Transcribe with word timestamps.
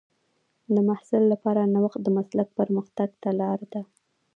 د 0.73 0.75
محصل 0.89 1.23
لپاره 1.33 1.71
نوښت 1.73 1.99
د 2.03 2.07
مسلک 2.17 2.47
پرمختګ 2.59 3.09
ته 3.21 3.29
لار 3.39 3.59
ده. 3.73 3.81